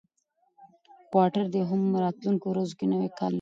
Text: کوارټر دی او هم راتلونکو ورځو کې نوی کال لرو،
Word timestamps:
کوارټر 1.09 1.45
دی 1.51 1.59
او 1.61 1.69
هم 1.71 1.81
راتلونکو 2.03 2.45
ورځو 2.49 2.73
کې 2.79 2.85
نوی 2.91 3.09
کال 3.17 3.27
لرو، 3.27 3.29